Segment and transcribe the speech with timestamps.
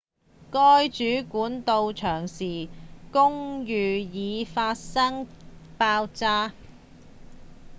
[0.51, 2.67] 該主管到場時
[3.13, 5.27] 公寓已發生
[5.77, 6.53] 爆炸